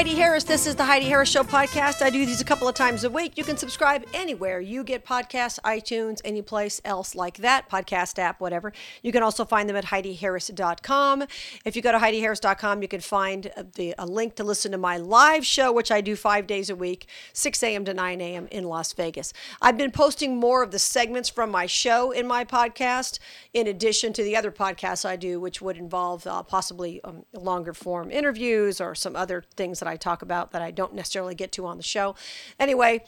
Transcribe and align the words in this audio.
Heidi 0.00 0.14
Harris. 0.14 0.44
This 0.44 0.66
is 0.66 0.76
the 0.76 0.84
Heidi 0.84 1.04
Harris 1.04 1.28
Show 1.28 1.42
podcast. 1.42 2.00
I 2.00 2.08
do 2.08 2.24
these 2.24 2.40
a 2.40 2.44
couple 2.44 2.66
of 2.66 2.74
times 2.74 3.04
a 3.04 3.10
week. 3.10 3.36
You 3.36 3.44
can 3.44 3.58
subscribe 3.58 4.06
anywhere 4.14 4.58
you 4.58 4.82
get 4.82 5.04
podcasts, 5.04 5.60
iTunes, 5.60 6.22
any 6.24 6.40
place 6.40 6.80
else 6.86 7.14
like 7.14 7.36
that, 7.36 7.68
podcast 7.68 8.18
app, 8.18 8.40
whatever. 8.40 8.72
You 9.02 9.12
can 9.12 9.22
also 9.22 9.44
find 9.44 9.68
them 9.68 9.76
at 9.76 9.84
HeidiHarris.com. 9.84 11.24
If 11.66 11.76
you 11.76 11.82
go 11.82 11.92
to 11.92 11.98
HeidiHarris.com, 11.98 12.80
you 12.80 12.88
can 12.88 13.02
find 13.02 13.52
the, 13.74 13.94
a 13.98 14.06
link 14.06 14.36
to 14.36 14.42
listen 14.42 14.72
to 14.72 14.78
my 14.78 14.96
live 14.96 15.44
show, 15.44 15.70
which 15.70 15.92
I 15.92 16.00
do 16.00 16.16
five 16.16 16.46
days 16.46 16.70
a 16.70 16.74
week, 16.74 17.06
6 17.34 17.62
a.m. 17.62 17.84
to 17.84 17.92
9 17.92 18.22
a.m. 18.22 18.48
in 18.50 18.64
Las 18.64 18.94
Vegas. 18.94 19.34
I've 19.60 19.76
been 19.76 19.90
posting 19.90 20.38
more 20.38 20.62
of 20.62 20.70
the 20.70 20.78
segments 20.78 21.28
from 21.28 21.50
my 21.50 21.66
show 21.66 22.10
in 22.10 22.26
my 22.26 22.46
podcast, 22.46 23.18
in 23.52 23.66
addition 23.66 24.14
to 24.14 24.22
the 24.22 24.34
other 24.34 24.50
podcasts 24.50 25.04
I 25.04 25.16
do, 25.16 25.38
which 25.40 25.60
would 25.60 25.76
involve 25.76 26.26
uh, 26.26 26.42
possibly 26.42 27.04
um, 27.04 27.26
longer 27.34 27.74
form 27.74 28.10
interviews 28.10 28.80
or 28.80 28.94
some 28.94 29.14
other 29.14 29.44
things 29.56 29.78
that 29.80 29.89
I 29.90 29.96
talk 29.96 30.22
about 30.22 30.52
that 30.52 30.62
I 30.62 30.70
don't 30.70 30.94
necessarily 30.94 31.34
get 31.34 31.52
to 31.52 31.66
on 31.66 31.76
the 31.76 31.82
show. 31.82 32.14
Anyway, 32.58 33.04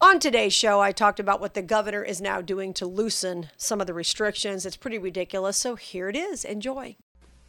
on 0.00 0.18
today's 0.18 0.52
show, 0.52 0.80
I 0.80 0.92
talked 0.92 1.20
about 1.20 1.40
what 1.40 1.54
the 1.54 1.62
governor 1.62 2.02
is 2.02 2.20
now 2.20 2.42
doing 2.42 2.74
to 2.74 2.84
loosen 2.84 3.48
some 3.56 3.80
of 3.80 3.86
the 3.86 3.94
restrictions. 3.94 4.66
It's 4.66 4.76
pretty 4.76 4.98
ridiculous. 4.98 5.56
So 5.56 5.76
here 5.76 6.10
it 6.10 6.16
is. 6.16 6.44
Enjoy. 6.44 6.96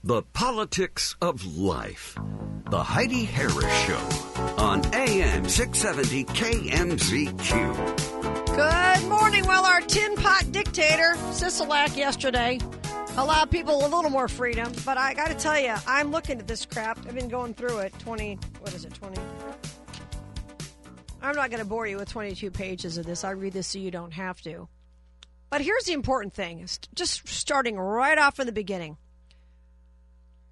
The 0.03 0.21
politics 0.21 1.15
of 1.21 1.57
life. 1.57 2.17
The 2.69 2.83
Heidi 2.83 3.25
Harris 3.25 3.85
Show 3.85 3.99
on 4.57 4.85
AM 4.93 5.49
670 5.49 6.23
KMZQ. 6.25 7.55
Good 8.55 9.09
morning. 9.09 9.45
Well, 9.45 9.65
our 9.65 9.81
tin 9.81 10.15
pot 10.15 10.51
dictator, 10.51 11.15
Sisolak, 11.31 11.97
yesterday 11.97 12.59
allowed 13.17 13.51
people 13.51 13.85
a 13.85 13.87
little 13.87 14.09
more 14.09 14.27
freedom. 14.27 14.71
But 14.85 14.97
I 14.97 15.13
got 15.13 15.27
to 15.27 15.35
tell 15.35 15.59
you, 15.59 15.75
I'm 15.85 16.11
looking 16.11 16.39
at 16.39 16.47
this 16.47 16.65
crap. 16.65 16.97
I've 17.05 17.15
been 17.15 17.27
going 17.29 17.53
through 17.53 17.79
it. 17.79 17.93
20, 17.99 18.39
what 18.59 18.73
is 18.73 18.85
it, 18.85 18.93
20? 18.93 19.19
I'm 21.21 21.35
not 21.35 21.49
going 21.49 21.61
to 21.61 21.67
bore 21.67 21.87
you 21.87 21.97
with 21.97 22.09
22 22.09 22.51
pages 22.51 22.97
of 22.97 23.05
this. 23.05 23.23
I 23.23 23.31
read 23.31 23.53
this 23.53 23.67
so 23.67 23.79
you 23.79 23.91
don't 23.91 24.11
have 24.11 24.39
to. 24.41 24.69
But 25.49 25.61
here's 25.61 25.85
the 25.85 25.93
important 25.93 26.33
thing 26.33 26.65
just 26.93 27.27
starting 27.27 27.77
right 27.77 28.17
off 28.17 28.39
in 28.39 28.45
the 28.45 28.51
beginning. 28.51 28.97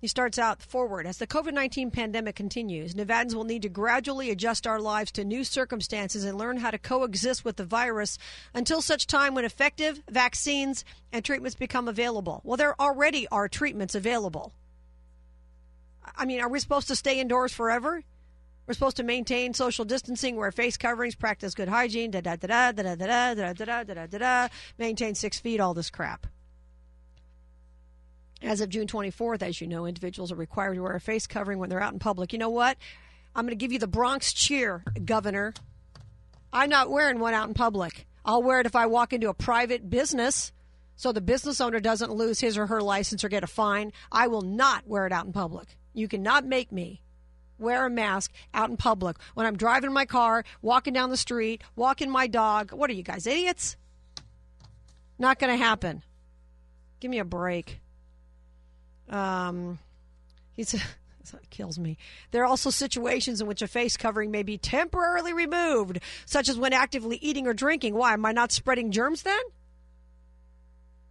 He 0.06 0.09
starts 0.09 0.38
out 0.38 0.61
forward. 0.61 1.08
As 1.08 1.17
the 1.17 1.25
COVID 1.25 1.53
19 1.53 1.89
pandemic 1.89 2.36
continues, 2.36 2.94
Nevadans 2.94 3.34
will 3.34 3.44
need 3.44 3.64
to 3.64 3.70
gradually 3.70 4.30
adjust 4.30 4.67
our 4.67 4.80
lives 4.80 5.11
to 5.14 5.25
new 5.25 5.44
circumstances 5.44 6.23
and 6.23 6.38
learn 6.38 6.58
how 6.58 6.70
to 6.70 6.78
coexist 6.78 7.44
with 7.44 7.56
the 7.56 7.66
virus 7.66 8.20
until 8.53 8.83
such 8.83 9.08
time 9.08 9.33
when 9.33 9.45
effective 9.45 10.03
vaccines 10.08 10.86
and 11.11 11.26
treatments 11.26 11.56
become 11.56 11.88
available. 11.88 12.42
Well, 12.44 12.56
there 12.56 12.80
already 12.80 13.28
are 13.30 13.50
treatments 13.50 13.95
available. 13.95 14.53
I 16.16 16.26
mean, 16.26 16.39
are 16.39 16.50
we 16.50 16.59
supposed 16.59 16.89
to 16.89 16.95
stay 16.95 17.20
indoors 17.20 17.52
forever? 17.52 18.03
We're 18.67 18.76
supposed 18.76 18.98
to 18.98 19.03
maintain 19.03 19.56
social 19.56 19.86
distancing, 19.86 20.36
wear 20.36 20.52
face 20.52 20.78
coverings, 20.78 21.16
practice 21.16 21.56
good 21.56 21.67
hygiene, 21.67 22.11
da 22.11 22.22
da 22.22 22.36
da 22.36 22.72
da 22.72 22.83
da 22.83 22.94
da 22.94 23.08
da 23.08 23.33
da 23.33 23.53
da 23.56 23.56
da 23.56 23.83
da 23.83 24.06
da 24.06 24.17
da, 24.20 24.48
maintain 24.78 25.16
six 25.16 25.39
feet, 25.39 25.59
all 25.59 25.73
this 25.73 25.89
crap. 25.89 26.28
As 28.41 28.61
of 28.61 28.69
June 28.69 28.88
24th, 28.88 29.41
as 29.41 29.61
you 29.61 29.67
know, 29.67 29.86
individuals 29.86 30.31
are 30.31 30.36
required 30.36 30.75
to 30.75 30.81
wear 30.81 30.95
a 30.95 31.00
face 31.00 31.25
covering 31.25 31.58
when 31.59 31.69
they're 31.69 31.81
out 31.81 31.94
in 31.94 32.00
public. 32.00 32.33
You 32.33 32.39
know 32.39 32.50
what? 32.50 32.77
I'm 33.36 33.45
going 33.45 33.58
to 33.58 33.61
give 33.61 33.72
you 33.72 33.80
the 33.80 33.88
Bronx 33.88 34.33
cheer, 34.33 34.83
Governor. 35.03 35.53
I'm 36.53 36.69
not 36.69 36.89
wearing 36.89 37.19
one 37.19 37.33
out 37.33 37.47
in 37.47 37.53
public. 37.53 38.05
I'll 38.23 38.44
wear 38.44 38.59
it 38.59 38.66
if 38.66 38.75
I 38.75 38.86
walk 38.86 39.14
into 39.14 39.30
a 39.30 39.33
private 39.33 39.89
business 39.89 40.52
so 40.95 41.11
the 41.11 41.22
business 41.22 41.59
owner 41.59 41.80
doesn't 41.80 42.14
lose 42.14 42.39
his 42.39 42.58
or 42.58 42.67
her 42.67 42.81
license 42.81 43.23
or 43.23 43.30
get 43.30 43.44
a 43.44 43.47
fine. 43.47 43.92
I 44.11 44.27
will 44.27 44.42
not 44.42 44.88
wear 44.88 45.05
it 45.05 45.11
out 45.11 45.26
in 45.26 45.33
public. 45.33 45.77
You 45.93 46.08
cannot 46.08 46.45
make 46.45 46.71
me 46.71 47.02
wear 47.58 47.86
a 47.86 47.89
mask 47.89 48.32
out 48.54 48.70
in 48.70 48.77
public 48.77 49.17
when 49.33 49.45
I'm 49.45 49.58
driving 49.58 49.93
my 49.93 50.05
car, 50.05 50.43
walking 50.61 50.93
down 50.93 51.09
the 51.09 51.17
street, 51.17 51.61
walking 51.76 52.09
my 52.09 52.27
dog. 52.27 52.71
What 52.71 52.89
are 52.89 52.93
you 52.93 53.04
guys, 53.04 53.27
idiots? 53.27 53.76
Not 55.20 55.39
going 55.39 55.58
to 55.58 55.64
happen. 55.64 56.04
Give 56.99 57.11
me 57.11 57.20
a 57.20 57.26
break. 57.26 57.80
Um, 59.10 59.80
he's 60.54 60.73
it 61.33 61.49
kills 61.49 61.80
me. 61.80 61.98
There 62.32 62.43
are 62.43 62.48
also 62.48 62.70
situations 62.70 63.42
in 63.42 63.48
which 63.48 63.61
a 63.61 63.67
face 63.67 63.98
covering 63.98 64.32
may 64.32 64.43
be 64.43 64.58
temporarily 64.58 65.33
removed, 65.33 65.99
such 66.26 66.49
as 66.49 66.58
when 66.58 66.73
actively 66.73 67.17
eating 67.17 67.48
or 67.48 67.54
drinking. 67.54 67.95
Why 67.95 68.14
am 68.14 68.26
I 68.26 68.32
not 68.32 68.52
spreading 68.52 68.92
germs 68.92 69.23
then? 69.23 69.42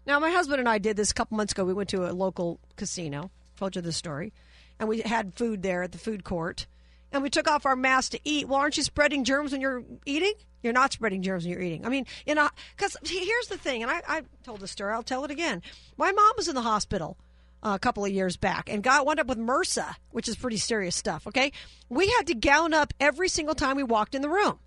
Now, 0.06 0.19
my 0.19 0.31
husband 0.31 0.60
and 0.60 0.69
I 0.69 0.78
did 0.78 0.97
this 0.97 1.10
a 1.10 1.15
couple 1.15 1.37
months 1.37 1.53
ago. 1.53 1.65
We 1.65 1.72
went 1.72 1.88
to 1.91 2.09
a 2.09 2.12
local 2.12 2.60
casino. 2.77 3.31
Told 3.56 3.77
you 3.77 3.83
the 3.83 3.93
story, 3.93 4.33
and 4.81 4.88
we 4.88 5.00
had 5.00 5.34
food 5.34 5.62
there 5.62 5.84
at 5.84 5.93
the 5.93 5.99
food 5.99 6.25
court, 6.25 6.66
and 7.12 7.22
we 7.22 7.31
took 7.31 7.49
off 7.49 7.65
our 7.65 7.77
masks 7.77 8.10
to 8.10 8.21
eat. 8.25 8.49
Well, 8.49 8.59
aren't 8.59 8.77
you 8.77 8.83
spreading 8.83 9.22
germs 9.22 9.53
when 9.53 9.60
you're 9.60 9.84
eating? 10.04 10.34
You're 10.60 10.72
not 10.72 10.93
spreading 10.93 11.22
germs 11.22 11.44
when 11.44 11.53
you're 11.53 11.62
eating. 11.62 11.87
I 11.87 11.88
mean, 11.88 12.04
you 12.27 12.34
know, 12.34 12.49
because 12.77 12.97
here's 13.04 13.47
the 13.47 13.56
thing, 13.56 13.83
and 13.83 13.93
I, 13.93 14.03
I 14.09 14.22
told 14.43 14.59
the 14.59 14.66
story. 14.66 14.93
I'll 14.93 15.04
tell 15.04 15.25
it 15.25 15.31
again. 15.31 15.62
My 15.97 16.10
mom 16.10 16.33
was 16.37 16.49
in 16.49 16.56
the 16.56 16.62
hospital 16.62 17.16
a 17.64 17.78
couple 17.78 18.04
of 18.04 18.12
years 18.12 18.36
back 18.36 18.69
and 18.69 18.82
got 18.82 19.06
wound 19.06 19.19
up 19.19 19.26
with 19.26 19.38
MRSA, 19.38 19.94
which 20.10 20.28
is 20.28 20.36
pretty 20.36 20.58
serious 20.58 20.94
stuff. 20.94 21.26
Okay, 21.26 21.52
we 21.88 22.08
had 22.08 22.26
to 22.28 22.34
gown 22.34 22.75
up 22.75 22.92
every 23.00 23.28
single 23.28 23.54
time 23.54 23.76
we 23.76 23.82
walked 23.82 24.14
in 24.14 24.22
the 24.22 24.28
room. 24.28 24.58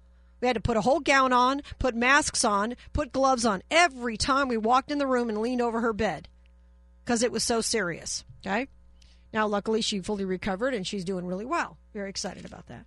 We 0.42 0.48
had 0.48 0.56
to 0.56 0.62
put 0.62 0.78
a 0.78 0.82
whole 0.82 1.00
gown 1.00 1.34
on, 1.34 1.62
put 1.80 1.96
masks 1.96 2.44
on, 2.44 2.76
put 2.94 3.12
gloves 3.12 3.46
on 3.46 3.64
every 3.72 4.18
time 4.18 4.48
we 4.48 4.58
walked 4.58 4.92
in 4.92 4.98
the 4.98 5.08
room 5.08 5.30
and 5.30 5.40
leaned 5.40 5.62
over 5.62 5.82
her 5.82 5.94
bed 5.94 6.28
because 7.04 7.24
it 7.24 7.32
was 7.32 7.44
so 7.44 7.62
serious. 7.62 8.24
Okay. 8.46 8.68
Now, 9.34 9.48
luckily, 9.48 9.82
she 9.82 10.00
fully 10.00 10.26
recovered 10.26 10.74
and 10.74 10.86
she's 10.86 11.04
doing 11.04 11.26
really 11.26 11.46
well. 11.46 11.78
Very 11.94 12.10
excited 12.10 12.46
about 12.46 12.68
that. 12.68 12.86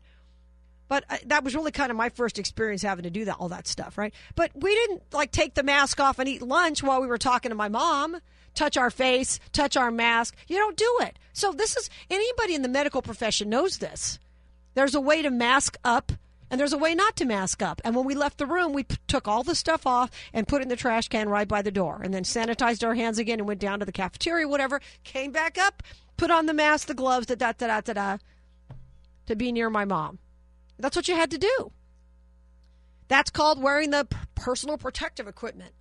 But 0.90 1.04
uh, 1.08 1.16
that 1.26 1.44
was 1.44 1.54
really 1.54 1.70
kind 1.70 1.90
of 1.90 1.96
my 1.96 2.10
first 2.10 2.38
experience 2.38 2.82
having 2.82 3.04
to 3.04 3.10
do 3.10 3.24
that, 3.24 3.36
all 3.38 3.48
that 3.48 3.66
stuff, 3.66 3.96
right? 3.96 4.12
But 4.34 4.50
we 4.54 4.74
didn't 4.74 5.02
like 5.12 5.30
take 5.30 5.54
the 5.54 5.62
mask 5.62 6.00
off 6.00 6.18
and 6.18 6.28
eat 6.28 6.42
lunch 6.42 6.82
while 6.82 7.00
we 7.00 7.06
were 7.06 7.16
talking 7.16 7.48
to 7.48 7.54
my 7.54 7.68
mom 7.68 8.20
touch 8.52 8.76
our 8.76 8.90
face, 8.90 9.38
touch 9.52 9.76
our 9.76 9.92
mask. 9.92 10.34
You 10.48 10.56
don't 10.56 10.76
do 10.76 10.98
it. 11.02 11.18
So 11.32 11.52
this 11.52 11.76
is 11.76 11.88
anybody 12.10 12.56
in 12.56 12.62
the 12.62 12.68
medical 12.68 13.00
profession 13.00 13.48
knows 13.48 13.78
this. 13.78 14.18
There's 14.74 14.96
a 14.96 15.00
way 15.00 15.22
to 15.22 15.30
mask 15.30 15.78
up 15.84 16.10
and 16.50 16.58
there's 16.58 16.72
a 16.72 16.78
way 16.78 16.96
not 16.96 17.14
to 17.16 17.24
mask 17.24 17.62
up. 17.62 17.80
And 17.84 17.94
when 17.94 18.04
we 18.04 18.14
left 18.14 18.38
the 18.38 18.46
room, 18.46 18.72
we 18.72 18.82
p- 18.82 18.96
took 19.06 19.28
all 19.28 19.44
the 19.44 19.54
stuff 19.54 19.86
off 19.86 20.10
and 20.32 20.48
put 20.48 20.60
it 20.60 20.64
in 20.64 20.68
the 20.68 20.76
trash 20.76 21.06
can 21.06 21.28
right 21.28 21.46
by 21.46 21.62
the 21.62 21.70
door, 21.70 22.00
and 22.02 22.12
then 22.12 22.24
sanitized 22.24 22.84
our 22.84 22.94
hands 22.94 23.20
again 23.20 23.38
and 23.38 23.46
went 23.46 23.60
down 23.60 23.78
to 23.78 23.86
the 23.86 23.92
cafeteria, 23.92 24.48
whatever. 24.48 24.80
Came 25.04 25.30
back 25.30 25.58
up, 25.58 25.80
put 26.16 26.32
on 26.32 26.46
the 26.46 26.52
mask, 26.52 26.88
the 26.88 26.94
gloves, 26.94 27.26
da 27.26 27.36
da 27.36 27.52
da 27.52 27.68
da 27.68 27.80
da 27.80 27.92
da, 27.92 28.18
to 29.26 29.36
be 29.36 29.52
near 29.52 29.70
my 29.70 29.84
mom. 29.84 30.18
That's 30.80 30.96
what 30.96 31.08
you 31.08 31.14
had 31.14 31.30
to 31.30 31.38
do. 31.38 31.72
That's 33.08 33.30
called 33.30 33.62
wearing 33.62 33.90
the 33.90 34.06
personal 34.34 34.78
protective 34.78 35.26
equipment. 35.26 35.72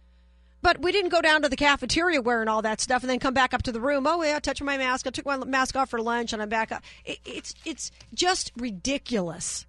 But 0.62 0.82
we 0.82 0.92
didn't 0.92 1.12
go 1.12 1.22
down 1.22 1.42
to 1.44 1.50
the 1.50 1.56
cafeteria 1.56 2.22
wearing 2.22 2.50
all 2.50 2.62
that 2.64 2.82
stuff 2.82 3.02
and 3.04 3.10
then 3.10 3.20
come 3.20 3.34
back 3.34 3.54
up 3.54 3.64
to 3.64 3.72
the 3.72 3.80
room. 3.80 4.06
Oh 4.06 4.22
yeah, 4.24 4.36
I 4.36 4.40
touched 4.40 4.62
my 4.62 4.78
mask. 4.78 5.08
I 5.08 5.12
took 5.12 5.26
my 5.26 5.38
mask 5.38 5.76
off 5.76 5.90
for 5.90 6.02
lunch 6.02 6.34
and 6.34 6.42
I'm 6.42 6.50
back 6.50 6.72
up. 6.72 6.84
It, 7.06 7.20
it's 7.26 7.54
it's 7.66 7.92
just 8.14 8.52
ridiculous 8.58 9.66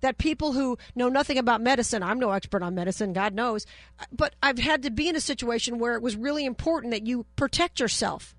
that 0.00 0.16
people 0.16 0.52
who 0.52 0.78
know 0.94 1.08
nothing 1.08 1.36
about 1.36 1.60
medicine, 1.60 2.02
I'm 2.02 2.18
no 2.18 2.30
expert 2.30 2.62
on 2.62 2.74
medicine, 2.74 3.12
God 3.12 3.34
knows, 3.34 3.66
but 4.10 4.34
I've 4.42 4.58
had 4.58 4.82
to 4.84 4.90
be 4.90 5.08
in 5.08 5.16
a 5.16 5.20
situation 5.20 5.78
where 5.78 5.94
it 5.94 6.02
was 6.02 6.16
really 6.16 6.46
important 6.46 6.92
that 6.92 7.06
you 7.06 7.26
protect 7.36 7.80
yourself. 7.80 8.34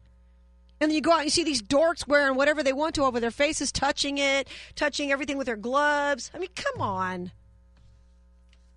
And 0.82 0.90
then 0.90 0.96
you 0.96 1.02
go 1.02 1.12
out 1.12 1.20
and 1.20 1.26
you 1.26 1.30
see 1.30 1.44
these 1.44 1.62
dorks 1.62 2.08
wearing 2.08 2.36
whatever 2.36 2.64
they 2.64 2.74
want 2.74 2.96
to 2.96 3.04
over 3.04 3.20
their 3.20 3.30
faces, 3.30 3.72
touching 3.72 4.18
it, 4.18 4.48
touching 4.76 5.12
everything 5.12 5.38
with 5.38 5.46
their 5.46 5.56
gloves. 5.56 6.32
I 6.34 6.40
mean, 6.40 6.50
come 6.56 6.82
on. 6.82 7.32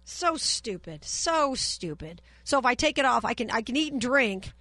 So 0.05 0.37
stupid. 0.37 1.03
So 1.03 1.55
stupid. 1.55 2.21
So 2.45 2.59
if 2.59 2.67
I 2.67 2.75
take 2.75 2.99
it 2.99 3.07
off, 3.07 3.25
I 3.25 3.33
can 3.33 3.51
I 3.51 3.63
can 3.63 3.75
eat 3.75 3.93
and 3.93 4.01
drink. 4.01 4.53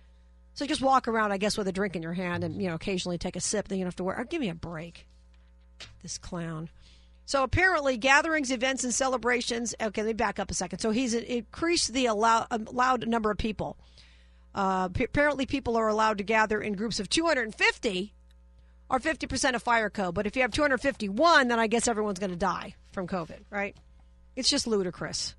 So 0.54 0.66
just 0.66 0.81
walk 0.81 1.10
around, 1.10 1.34
I 1.34 1.38
guess, 1.38 1.57
with 1.57 1.68
a 1.68 1.74
drink 1.74 1.98
in 1.98 2.01
your 2.01 2.13
hand 2.13 2.45
and, 2.45 2.62
you 2.62 2.69
know, 2.69 2.75
occasionally 2.75 3.18
take 3.18 3.36
a 3.36 3.42
sip. 3.42 3.68
Then 3.68 3.78
you 3.78 3.84
don't 3.84 3.88
have 3.88 3.96
to 3.98 4.04
wear. 4.06 4.19
Oh, 4.19 4.24
give 4.24 4.39
me 4.39 4.50
a 4.50 4.56
break. 4.56 5.06
This 6.01 6.18
clown. 6.18 6.69
So 7.25 7.44
apparently, 7.44 7.98
gatherings, 7.98 8.51
events, 8.51 8.84
and 8.86 8.94
celebrations. 8.94 9.75
Okay, 9.81 10.01
let 10.01 10.07
me 10.07 10.13
back 10.13 10.39
up 10.39 10.51
a 10.51 10.54
second. 10.54 10.80
So 10.80 10.92
he's 10.92 11.13
increased 11.13 11.92
the 11.92 12.06
allow, 12.06 12.48
um, 12.51 12.68
allowed 12.68 13.07
number 13.07 13.31
of 13.31 13.38
people. 13.38 13.78
Uh, 14.56 14.90
p- 14.90 15.04
apparently, 15.04 15.46
people 15.46 15.76
are 15.78 15.88
allowed 15.88 16.20
to 16.20 16.24
gather 16.24 16.62
in 16.62 16.74
groups 16.74 17.00
of 17.00 17.10
250 17.10 18.14
or 18.90 19.00
50% 19.00 19.56
of 19.56 19.64
fire 19.64 19.90
code. 19.90 20.14
But 20.14 20.28
if 20.28 20.36
you 20.36 20.42
have 20.44 20.52
251, 20.52 21.48
then 21.48 21.60
I 21.60 21.68
guess 21.68 21.88
everyone's 21.88 22.20
going 22.20 22.30
to 22.30 22.36
die 22.36 22.76
from 22.92 23.08
COVID, 23.08 23.40
right? 23.50 23.76
It's 24.36 24.50
just 24.50 24.68
ludicrous. 24.68 25.36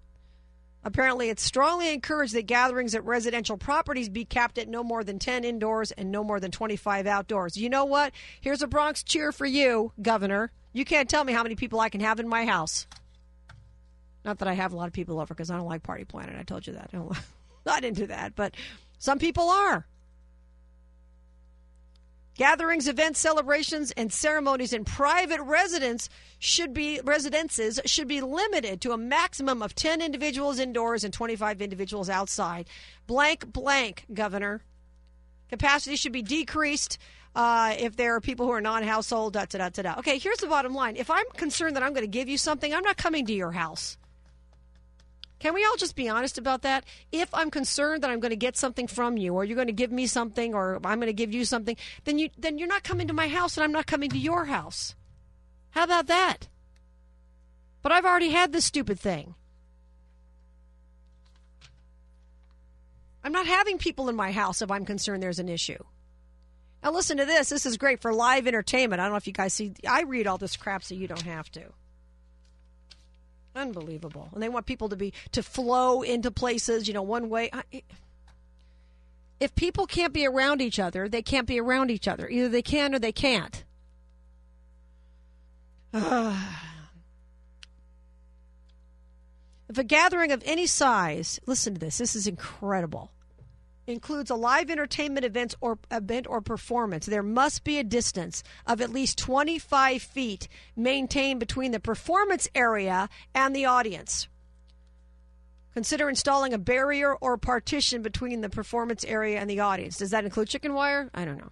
Apparently, 0.86 1.30
it's 1.30 1.42
strongly 1.42 1.92
encouraged 1.94 2.34
that 2.34 2.46
gatherings 2.46 2.94
at 2.94 3.04
residential 3.04 3.56
properties 3.56 4.10
be 4.10 4.26
capped 4.26 4.58
at 4.58 4.68
no 4.68 4.84
more 4.84 5.02
than 5.02 5.18
10 5.18 5.42
indoors 5.42 5.92
and 5.92 6.12
no 6.12 6.22
more 6.22 6.38
than 6.40 6.50
25 6.50 7.06
outdoors. 7.06 7.56
You 7.56 7.70
know 7.70 7.86
what? 7.86 8.12
Here's 8.40 8.60
a 8.60 8.66
Bronx 8.66 9.02
cheer 9.02 9.32
for 9.32 9.46
you, 9.46 9.92
Governor. 10.02 10.52
You 10.74 10.84
can't 10.84 11.08
tell 11.08 11.24
me 11.24 11.32
how 11.32 11.42
many 11.42 11.54
people 11.54 11.80
I 11.80 11.88
can 11.88 12.02
have 12.02 12.20
in 12.20 12.28
my 12.28 12.44
house. 12.44 12.86
Not 14.24 14.38
that 14.40 14.48
I 14.48 14.54
have 14.54 14.72
a 14.72 14.76
lot 14.76 14.88
of 14.88 14.92
people 14.92 15.20
over 15.20 15.32
because 15.32 15.50
I 15.50 15.56
don't 15.56 15.68
like 15.68 15.82
party 15.82 16.04
planning. 16.04 16.36
I 16.36 16.42
told 16.42 16.66
you 16.66 16.74
that. 16.74 16.90
I 16.92 16.96
don't, 16.96 17.16
not 17.64 17.84
into 17.84 18.08
that, 18.08 18.34
but 18.36 18.54
some 19.04 19.18
people 19.18 19.50
are. 19.50 19.86
Gatherings, 22.36 22.88
events, 22.88 23.20
celebrations, 23.20 23.90
and 23.90 24.10
ceremonies 24.10 24.72
in 24.72 24.86
private 24.86 25.42
residence 25.42 26.08
should 26.38 26.72
be 26.72 27.00
residences 27.04 27.78
should 27.84 28.08
be 28.08 28.22
limited 28.22 28.80
to 28.80 28.92
a 28.92 28.96
maximum 28.96 29.60
of 29.60 29.74
10 29.74 30.00
individuals 30.00 30.58
indoors 30.58 31.04
and 31.04 31.12
25 31.12 31.60
individuals 31.60 32.08
outside. 32.08 32.66
Blank 33.06 33.52
blank, 33.52 34.06
governor. 34.14 34.62
Capacity 35.50 35.96
should 35.96 36.12
be 36.12 36.22
decreased 36.22 36.96
uh, 37.36 37.74
if 37.78 37.96
there 37.96 38.14
are 38.14 38.22
people 38.22 38.46
who 38.46 38.52
are 38.52 38.62
non-household. 38.62 39.34
Da, 39.34 39.44
da, 39.44 39.68
da, 39.68 39.82
da. 39.82 39.98
Okay, 39.98 40.16
here's 40.16 40.38
the 40.38 40.46
bottom 40.46 40.72
line. 40.72 40.96
If 40.96 41.10
I'm 41.10 41.26
concerned 41.36 41.76
that 41.76 41.82
I'm 41.82 41.92
going 41.92 42.06
to 42.06 42.18
give 42.18 42.30
you 42.30 42.38
something, 42.38 42.72
I'm 42.72 42.82
not 42.82 42.96
coming 42.96 43.26
to 43.26 43.34
your 43.34 43.52
house. 43.52 43.98
Can 45.44 45.52
we 45.52 45.62
all 45.62 45.76
just 45.76 45.94
be 45.94 46.08
honest 46.08 46.38
about 46.38 46.62
that? 46.62 46.86
If 47.12 47.28
I'm 47.34 47.50
concerned 47.50 48.02
that 48.02 48.08
I'm 48.08 48.18
going 48.18 48.30
to 48.30 48.36
get 48.36 48.56
something 48.56 48.86
from 48.86 49.18
you, 49.18 49.34
or 49.34 49.44
you're 49.44 49.56
going 49.56 49.66
to 49.66 49.74
give 49.74 49.92
me 49.92 50.06
something, 50.06 50.54
or 50.54 50.76
I'm 50.82 50.98
going 50.98 51.08
to 51.08 51.12
give 51.12 51.34
you 51.34 51.44
something, 51.44 51.76
then 52.04 52.18
you 52.18 52.30
then 52.38 52.56
you're 52.56 52.66
not 52.66 52.82
coming 52.82 53.08
to 53.08 53.12
my 53.12 53.28
house, 53.28 53.58
and 53.58 53.62
I'm 53.62 53.70
not 53.70 53.86
coming 53.86 54.08
to 54.08 54.18
your 54.18 54.46
house. 54.46 54.94
How 55.72 55.84
about 55.84 56.06
that? 56.06 56.48
But 57.82 57.92
I've 57.92 58.06
already 58.06 58.30
had 58.30 58.52
this 58.52 58.64
stupid 58.64 58.98
thing. 58.98 59.34
I'm 63.22 63.32
not 63.32 63.46
having 63.46 63.76
people 63.76 64.08
in 64.08 64.16
my 64.16 64.32
house 64.32 64.62
if 64.62 64.70
I'm 64.70 64.86
concerned 64.86 65.22
there's 65.22 65.40
an 65.40 65.50
issue. 65.50 65.84
Now 66.82 66.92
listen 66.92 67.18
to 67.18 67.26
this. 67.26 67.50
This 67.50 67.66
is 67.66 67.76
great 67.76 68.00
for 68.00 68.14
live 68.14 68.46
entertainment. 68.46 68.98
I 68.98 69.04
don't 69.04 69.12
know 69.12 69.18
if 69.18 69.26
you 69.26 69.34
guys 69.34 69.52
see. 69.52 69.74
I 69.86 70.04
read 70.04 70.26
all 70.26 70.38
this 70.38 70.56
crap 70.56 70.82
so 70.82 70.94
you 70.94 71.06
don't 71.06 71.20
have 71.20 71.52
to. 71.52 71.64
Unbelievable. 73.54 74.28
And 74.32 74.42
they 74.42 74.48
want 74.48 74.66
people 74.66 74.88
to 74.88 74.96
be 74.96 75.12
to 75.32 75.42
flow 75.42 76.02
into 76.02 76.30
places, 76.30 76.88
you 76.88 76.94
know, 76.94 77.02
one 77.02 77.28
way. 77.28 77.50
If 79.38 79.54
people 79.54 79.86
can't 79.86 80.12
be 80.12 80.26
around 80.26 80.60
each 80.60 80.78
other, 80.78 81.08
they 81.08 81.22
can't 81.22 81.46
be 81.46 81.60
around 81.60 81.90
each 81.90 82.08
other. 82.08 82.28
Either 82.28 82.48
they 82.48 82.62
can 82.62 82.94
or 82.94 82.98
they 82.98 83.12
can't. 83.12 83.64
if 85.92 86.34
a 89.76 89.84
gathering 89.84 90.32
of 90.32 90.42
any 90.44 90.66
size, 90.66 91.38
listen 91.46 91.74
to 91.74 91.80
this, 91.80 91.98
this 91.98 92.16
is 92.16 92.26
incredible 92.26 93.12
includes 93.86 94.30
a 94.30 94.34
live 94.34 94.70
entertainment 94.70 95.24
event 95.24 95.54
or 95.60 95.78
event 95.90 96.26
or 96.28 96.40
performance, 96.40 97.06
there 97.06 97.22
must 97.22 97.64
be 97.64 97.78
a 97.78 97.84
distance 97.84 98.42
of 98.66 98.80
at 98.80 98.90
least 98.90 99.18
25 99.18 100.02
feet 100.02 100.48
maintained 100.76 101.40
between 101.40 101.72
the 101.72 101.80
performance 101.80 102.48
area 102.54 103.08
and 103.34 103.54
the 103.54 103.64
audience. 103.64 104.28
Consider 105.74 106.08
installing 106.08 106.52
a 106.52 106.58
barrier 106.58 107.14
or 107.14 107.36
partition 107.36 108.00
between 108.00 108.40
the 108.40 108.48
performance 108.48 109.04
area 109.04 109.40
and 109.40 109.50
the 109.50 109.60
audience. 109.60 109.98
Does 109.98 110.10
that 110.10 110.24
include 110.24 110.48
chicken 110.48 110.72
wire? 110.72 111.10
I 111.12 111.24
don't 111.24 111.38
know. 111.38 111.50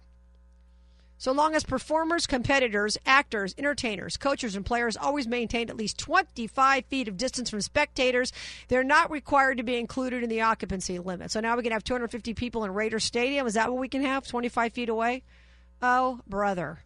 So 1.23 1.31
long 1.31 1.55
as 1.55 1.63
performers, 1.63 2.27
competitors, 2.27 2.97
actors, 3.05 3.55
entertainers, 3.57 4.17
coaches, 4.17 4.57
and 4.57 4.65
players 4.65 4.97
always 4.97 5.25
maintain 5.25 5.69
at 5.69 5.77
least 5.77 5.97
25 5.97 6.83
feet 6.87 7.07
of 7.07 7.15
distance 7.15 7.49
from 7.49 7.61
spectators, 7.61 8.33
they're 8.67 8.83
not 8.83 9.09
required 9.09 9.55
to 9.55 9.63
be 9.63 9.77
included 9.77 10.21
in 10.21 10.29
the 10.29 10.41
occupancy 10.41 10.99
limit. 10.99 11.31
So 11.31 11.39
now 11.39 11.55
we 11.55 11.63
can 11.63 11.71
have 11.71 11.85
250 11.85 12.33
people 12.33 12.65
in 12.65 12.73
Raider 12.73 12.99
Stadium. 12.99 13.47
Is 13.47 13.53
that 13.53 13.71
what 13.71 13.79
we 13.79 13.87
can 13.87 14.03
have? 14.03 14.27
25 14.27 14.73
feet 14.73 14.89
away? 14.89 15.23
Oh, 15.81 16.19
brother. 16.27 16.83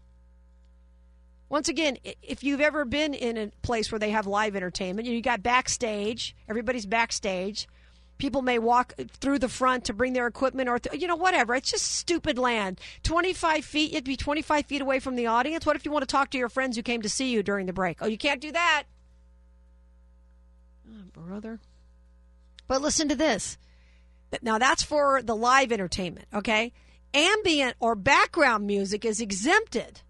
Once 1.49 1.67
again, 1.67 1.97
if 2.21 2.43
you've 2.43 2.61
ever 2.61 2.85
been 2.85 3.15
in 3.15 3.37
a 3.39 3.51
place 3.63 3.91
where 3.91 3.97
they 3.97 4.11
have 4.11 4.27
live 4.27 4.55
entertainment, 4.55 5.07
you 5.07 5.19
got 5.19 5.41
backstage, 5.41 6.35
everybody's 6.47 6.85
backstage 6.85 7.67
People 8.17 8.41
may 8.41 8.57
walk 8.57 8.93
through 9.19 9.39
the 9.39 9.49
front 9.49 9.85
to 9.85 9.93
bring 9.93 10.13
their 10.13 10.27
equipment 10.27 10.69
or, 10.69 10.79
th- 10.79 10.99
you 10.99 11.07
know, 11.07 11.15
whatever. 11.15 11.55
It's 11.55 11.69
just 11.69 11.85
stupid 11.85 12.37
land. 12.37 12.79
25 13.03 13.63
feet, 13.63 13.93
you'd 13.93 14.03
be 14.03 14.17
25 14.17 14.65
feet 14.65 14.81
away 14.81 14.99
from 14.99 15.15
the 15.15 15.27
audience. 15.27 15.65
What 15.65 15.75
if 15.75 15.85
you 15.85 15.91
want 15.91 16.03
to 16.03 16.11
talk 16.11 16.31
to 16.31 16.37
your 16.37 16.49
friends 16.49 16.75
who 16.75 16.83
came 16.83 17.01
to 17.03 17.09
see 17.09 17.29
you 17.31 17.43
during 17.43 17.67
the 17.67 17.73
break? 17.73 17.97
Oh, 18.01 18.07
you 18.07 18.17
can't 18.17 18.41
do 18.41 18.51
that. 18.51 18.83
Oh, 20.89 21.03
brother. 21.13 21.59
But 22.67 22.81
listen 22.81 23.07
to 23.09 23.15
this. 23.15 23.57
Now, 24.41 24.57
that's 24.57 24.83
for 24.83 25.21
the 25.21 25.35
live 25.35 25.71
entertainment, 25.71 26.27
okay? 26.33 26.73
Ambient 27.13 27.75
or 27.79 27.95
background 27.95 28.67
music 28.67 29.05
is 29.05 29.21
exempted. 29.21 30.01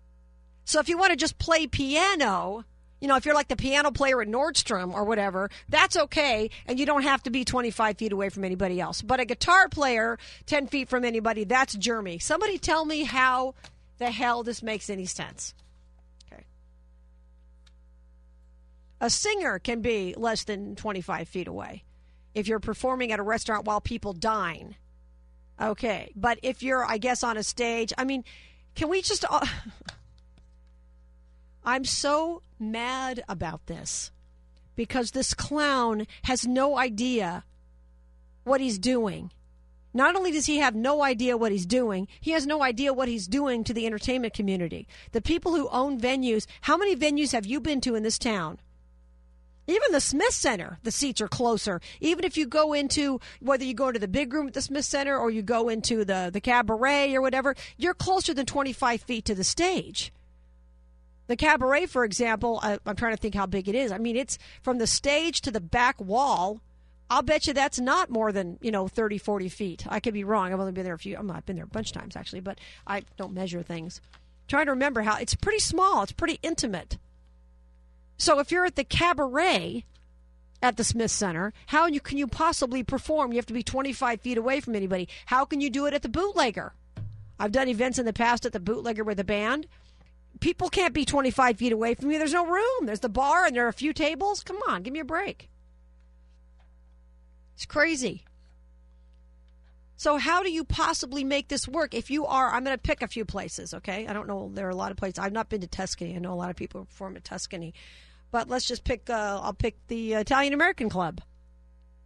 So 0.66 0.80
if 0.80 0.90
you 0.90 0.98
want 0.98 1.12
to 1.12 1.16
just 1.16 1.38
play 1.38 1.68
piano, 1.68 2.66
you 3.00 3.08
know, 3.08 3.16
if 3.16 3.26
you're 3.26 3.36
like 3.36 3.48
the 3.48 3.56
piano 3.56 3.92
player 3.92 4.22
at 4.22 4.28
Nordstrom 4.28 4.94
or 4.94 5.04
whatever, 5.04 5.50
that's 5.70 5.96
okay, 5.96 6.50
and 6.66 6.80
you 6.80 6.86
don't 6.86 7.04
have 7.04 7.22
to 7.24 7.30
be 7.30 7.46
25 7.46 7.98
feet 7.98 8.12
away 8.12 8.30
from 8.30 8.44
anybody 8.44 8.80
else. 8.80 9.02
But 9.02 9.20
a 9.20 9.26
guitar 9.26 9.70
player 9.70 10.18
10 10.48 10.68
feet 10.68 10.90
from 10.90 11.06
anybody, 11.06 11.44
that's 11.44 11.76
Jeremy. 11.76 12.20
Somebody 12.20 12.58
tell 12.58 12.86
me 12.86 13.04
how 13.04 13.54
the 14.00 14.10
hell 14.10 14.44
this 14.44 14.64
makes 14.64 14.90
any 14.90 15.06
sense. 15.06 15.54
Okay. 16.32 16.44
A 19.00 19.10
singer 19.10 19.60
can 19.60 19.82
be 19.82 20.16
less 20.18 20.44
than 20.44 20.76
25 20.76 21.28
feet 21.28 21.48
away 21.48 21.84
if 22.34 22.48
you're 22.48 22.60
performing 22.60 23.12
at 23.12 23.20
a 23.20 23.24
restaurant 23.24 23.66
while 23.66 23.82
people 23.82 24.14
dine. 24.14 24.76
Okay. 25.62 26.12
But 26.16 26.40
if 26.42 26.64
you're, 26.64 26.84
I 26.84 26.98
guess, 26.98 27.24
on 27.24 27.38
a 27.38 27.44
stage, 27.44 27.94
I 27.98 28.06
mean, 28.06 28.24
can 28.76 28.90
we 28.90 29.02
just. 29.04 29.24
Uh, 29.30 29.46
I'm 31.68 31.84
so 31.84 32.44
mad 32.58 33.26
about 33.28 33.66
this 33.66 34.10
because 34.78 35.12
this 35.12 35.34
clown 35.34 36.08
has 36.24 36.48
no 36.48 36.78
idea 36.78 37.44
what 38.46 38.62
he's 38.62 38.80
doing. 38.80 39.32
Not 39.94 40.16
only 40.16 40.32
does 40.32 40.46
he 40.46 40.60
have 40.60 40.76
no 40.76 41.04
idea 41.04 41.36
what 41.36 41.52
he's 41.52 41.66
doing, 41.66 42.08
he 42.22 42.32
has 42.32 42.48
no 42.48 42.64
idea 42.64 42.94
what 42.94 43.10
he's 43.10 43.28
doing 43.28 43.66
to 43.66 43.74
the 43.74 43.86
entertainment 43.86 44.34
community. 44.34 44.88
The 45.12 45.22
people 45.22 45.56
who 45.56 45.68
own 45.68 46.00
venues, 46.00 46.46
how 46.62 46.78
many 46.78 46.96
venues 46.96 47.34
have 47.34 47.46
you 47.46 47.60
been 47.60 47.82
to 47.82 47.96
in 47.96 48.04
this 48.04 48.18
town? 48.18 48.60
Even 49.68 49.92
the 49.92 50.00
Smith 50.00 50.34
Center, 50.34 50.80
the 50.84 50.92
seats 50.92 51.20
are 51.20 51.28
closer. 51.28 51.82
Even 52.00 52.24
if 52.24 52.38
you 52.38 52.46
go 52.46 52.72
into 52.72 53.20
whether 53.42 53.66
you 53.66 53.74
go 53.74 53.92
to 53.92 54.00
the 54.00 54.08
big 54.08 54.32
room 54.32 54.48
at 54.48 54.54
the 54.54 54.62
Smith 54.62 54.86
Center 54.86 55.18
or 55.18 55.32
you 55.32 55.42
go 55.42 55.68
into 55.68 56.06
the 56.06 56.30
the 56.32 56.40
cabaret 56.40 57.14
or 57.14 57.22
whatever, 57.22 57.56
you're 57.76 57.94
closer 57.94 58.34
than 58.34 58.46
25 58.46 59.02
feet 59.02 59.26
to 59.26 59.36
the 59.36 59.44
stage. 59.44 60.14
The 61.28 61.36
cabaret, 61.36 61.88
for 61.88 62.04
example, 62.04 62.60
I, 62.64 62.80
I'm 62.86 62.96
trying 62.96 63.16
to 63.16 63.22
think 63.22 63.36
how 63.36 63.46
big 63.46 63.68
it 63.68 63.76
is. 63.76 63.92
I 63.92 63.98
mean, 63.98 64.16
it's 64.16 64.38
from 64.62 64.78
the 64.78 64.88
stage 64.88 65.42
to 65.42 65.52
the 65.52 65.60
back 65.60 66.00
wall. 66.00 66.62
I'll 67.10 67.22
bet 67.22 67.48
you 67.48 67.54
that's 67.54 67.80
not 67.80 68.10
more 68.10 68.32
than, 68.32 68.58
you 68.62 68.72
know, 68.72 68.88
30, 68.88 69.18
40 69.18 69.50
feet. 69.50 69.86
I 69.88 70.00
could 70.00 70.14
be 70.14 70.24
wrong. 70.24 70.52
I've 70.52 70.60
only 70.60 70.72
been 70.72 70.84
there 70.84 70.94
a 70.94 71.00
few, 71.00 71.18
I'm 71.18 71.28
been 71.46 71.56
there 71.56 71.66
a 71.66 71.68
bunch 71.68 71.92
of 71.92 72.02
times 72.02 72.16
actually, 72.16 72.42
but 72.42 72.60
I 72.86 73.04
don't 73.18 73.34
measure 73.34 73.62
things. 73.62 74.02
trying 74.48 74.66
to 74.66 74.72
remember 74.72 75.02
how 75.02 75.18
it's 75.18 75.36
pretty 75.36 75.60
small, 75.60 76.04
it's 76.04 76.12
pretty 76.12 76.40
intimate. 76.42 76.98
So 78.18 78.40
if 78.40 78.52
you're 78.52 78.66
at 78.66 78.76
the 78.76 78.84
cabaret 78.84 79.86
at 80.62 80.76
the 80.76 80.84
Smith 80.84 81.12
Center, 81.12 81.54
how 81.68 81.86
you, 81.86 82.00
can 82.00 82.18
you 82.18 82.28
possibly 82.28 82.84
perform? 82.84 83.32
You 83.32 83.38
have 83.38 83.46
to 83.48 83.54
be 83.54 83.64
25 83.64 84.22
feet 84.22 84.38
away 84.38 84.60
from 84.60 84.76
anybody. 84.76 85.08
How 85.28 85.46
can 85.46 85.62
you 85.62 85.70
do 85.70 85.86
it 85.86 85.94
at 85.94 86.02
the 86.02 86.10
bootlegger? 86.10 86.74
I've 87.40 87.52
done 87.52 87.68
events 87.68 88.00
in 88.00 88.06
the 88.06 88.14
past 88.14 88.46
at 88.46 88.54
the 88.54 88.60
bootlegger 88.60 89.04
with 89.04 89.20
a 89.20 89.24
band 89.24 89.68
people 90.40 90.70
can't 90.70 90.94
be 90.94 91.06
25 91.06 91.58
feet 91.58 91.72
away 91.72 91.96
from 91.96 92.12
you. 92.12 92.18
There's 92.18 92.34
no 92.34 92.46
room. 92.46 92.86
There's 92.86 93.00
the 93.00 93.10
bar 93.10 93.46
and 93.46 93.56
there 93.56 93.66
are 93.66 93.70
a 93.70 93.74
few 93.74 93.94
tables. 93.94 94.44
Come 94.44 94.58
on, 94.68 94.84
give 94.84 94.94
me 94.94 95.00
a 95.00 95.06
break. 95.06 95.50
It's 97.56 97.66
crazy. 97.66 98.24
So, 100.00 100.18
how 100.18 100.44
do 100.44 100.52
you 100.52 100.64
possibly 100.64 101.24
make 101.24 101.48
this 101.48 101.68
work 101.68 101.96
if 101.96 102.12
you 102.12 102.28
are? 102.28 102.54
I'm 102.54 102.64
going 102.64 102.76
to 102.76 102.82
pick 102.82 103.02
a 103.02 103.08
few 103.08 103.26
places, 103.26 103.74
okay? 103.74 104.06
I 104.06 104.14
don't 104.14 104.28
know. 104.28 104.52
There 104.54 104.68
are 104.68 104.72
a 104.72 104.76
lot 104.76 104.92
of 104.92 104.98
places. 104.98 105.18
I've 105.18 105.34
not 105.34 105.50
been 105.50 105.62
to 105.62 105.68
Tuscany. 105.68 106.16
I 106.16 106.20
know 106.20 106.34
a 106.34 106.36
lot 106.36 106.52
of 106.52 106.56
people 106.56 106.86
perform 106.86 107.18
at 107.18 107.24
Tuscany. 107.24 107.74
But 108.30 108.48
let's 108.48 108.68
just 108.68 108.84
pick, 108.84 109.10
uh, 109.10 109.40
I'll 109.42 109.54
pick 109.54 109.76
the 109.88 110.14
Italian 110.14 110.54
American 110.54 110.88
Club. 110.88 111.22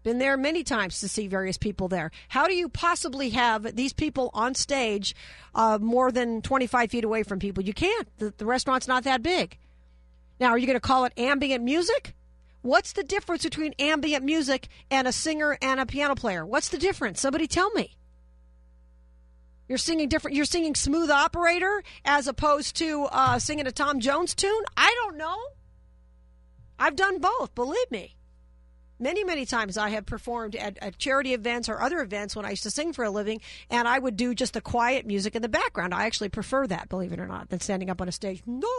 Been 0.04 0.18
there 0.18 0.36
many 0.36 0.64
times 0.64 1.00
to 1.00 1.08
see 1.08 1.28
various 1.28 1.58
people 1.58 1.88
there. 1.88 2.12
How 2.28 2.48
do 2.48 2.54
you 2.54 2.70
possibly 2.70 3.30
have 3.32 3.76
these 3.76 3.94
people 3.94 4.32
on 4.34 4.56
stage 4.56 5.16
uh, 5.54 5.78
more 5.80 6.12
than 6.12 6.42
25 6.42 6.90
feet 6.90 7.04
away 7.04 7.22
from 7.24 7.38
people? 7.38 7.64
You 7.64 7.74
can't. 7.74 8.08
The, 8.18 8.34
the 8.36 8.46
restaurant's 8.46 8.88
not 8.88 9.04
that 9.04 9.22
big. 9.22 9.58
Now, 10.40 10.50
are 10.50 10.58
you 10.58 10.66
going 10.66 10.76
to 10.76 10.80
call 10.80 11.06
it 11.06 11.14
ambient 11.18 11.64
music? 11.64 12.16
What's 12.64 12.94
the 12.94 13.04
difference 13.04 13.44
between 13.44 13.74
ambient 13.78 14.26
music 14.26 14.68
and 14.90 15.08
a 15.08 15.12
singer 15.12 15.58
and 15.62 15.80
a 15.80 15.86
piano 15.86 16.16
player? 16.16 16.46
What's 16.46 16.70
the 16.70 16.80
difference? 16.80 17.22
Somebody 17.22 17.46
tell 17.46 17.70
me. 17.72 17.96
You're 19.68 19.78
singing 19.78 20.10
different. 20.10 20.36
You're 20.36 20.46
singing 20.46 20.76
"Smooth 20.76 21.10
Operator" 21.10 21.82
as 22.04 22.28
opposed 22.28 22.76
to 22.78 23.04
uh, 23.06 23.40
singing 23.40 23.68
a 23.68 23.72
Tom 23.72 24.00
Jones 24.00 24.36
tune. 24.36 24.64
I 24.76 24.94
don't 25.02 25.18
know. 25.18 25.38
I've 26.78 26.96
done 26.96 27.20
both. 27.20 27.56
Believe 27.56 27.90
me 27.90 28.16
many, 29.02 29.24
many 29.24 29.46
times 29.46 29.78
I 29.78 29.90
have 29.90 30.06
performed 30.06 30.56
at, 30.56 30.78
at, 30.82 30.98
charity 30.98 31.34
events 31.34 31.68
or 31.68 31.82
other 31.82 32.00
events 32.02 32.36
when 32.36 32.46
I 32.46 32.52
used 32.52 32.64
to 32.64 32.70
sing 32.70 32.94
for 32.94 33.04
a 33.04 33.10
living, 33.10 33.42
and 33.70 33.88
I 33.88 34.00
would 34.00 34.16
do 34.16 34.34
just 34.34 34.54
the 34.54 34.62
quiet 34.62 35.06
music 35.06 35.36
in 35.36 35.42
the 35.42 35.50
background. 35.50 35.94
I 35.94 36.06
actually 36.06 36.30
prefer 36.30 36.68
that, 36.68 36.88
believe 36.88 37.12
it 37.12 37.20
or 37.20 37.28
not, 37.28 37.50
than 37.50 37.60
standing 37.60 37.90
up 37.90 38.00
on 38.00 38.08
a 38.08 38.12
stage. 38.12 38.42
No, 38.46 38.70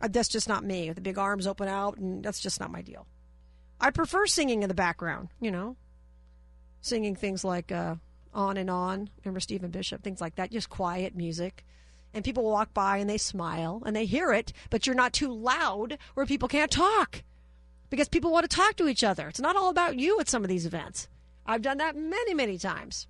uh, 0.00 0.08
that's 0.08 0.28
just 0.28 0.48
not 0.48 0.62
me. 0.62 0.90
The 0.90 1.00
big 1.00 1.18
arms 1.18 1.46
open 1.46 1.68
out, 1.68 1.96
and 1.96 2.22
that's 2.22 2.40
just 2.40 2.60
not 2.60 2.70
my 2.70 2.82
deal. 2.82 3.06
I 3.80 3.90
prefer 3.90 4.26
singing 4.26 4.62
in 4.62 4.68
the 4.68 4.74
background, 4.74 5.28
you 5.40 5.50
know, 5.50 5.76
singing 6.80 7.16
things 7.16 7.44
like 7.44 7.72
uh, 7.72 7.96
"On 8.32 8.56
and 8.56 8.70
On." 8.70 9.10
Remember 9.24 9.40
Stephen 9.40 9.70
Bishop, 9.70 10.02
things 10.02 10.20
like 10.20 10.36
that, 10.36 10.50
just 10.50 10.70
quiet 10.70 11.16
music 11.16 11.64
and 12.14 12.24
people 12.24 12.44
walk 12.44 12.72
by 12.72 12.96
and 12.96 13.10
they 13.10 13.18
smile 13.18 13.82
and 13.84 13.94
they 13.94 14.06
hear 14.06 14.32
it, 14.32 14.50
but 14.70 14.86
you're 14.86 14.96
not 14.96 15.12
too 15.12 15.30
loud 15.30 15.98
where 16.14 16.24
people 16.24 16.48
can't 16.48 16.70
talk 16.70 17.22
because 17.90 18.08
people 18.08 18.32
want 18.32 18.48
to 18.48 18.56
talk 18.56 18.76
to 18.76 18.88
each 18.88 19.04
other. 19.04 19.28
It's 19.28 19.40
not 19.40 19.56
all 19.56 19.68
about 19.68 19.98
you 19.98 20.20
at 20.20 20.28
some 20.28 20.42
of 20.42 20.48
these 20.48 20.66
events. 20.66 21.08
I've 21.46 21.62
done 21.62 21.78
that 21.78 21.96
many, 21.96 22.34
many 22.34 22.58
times 22.58 23.06